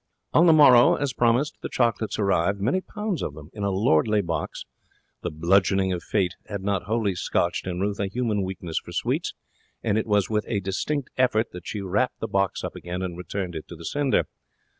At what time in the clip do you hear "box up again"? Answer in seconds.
12.27-13.03